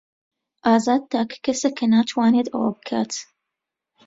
[0.65, 3.11] ئازاد تاکە کەسە کە ناتوانێت ئەوە بکات.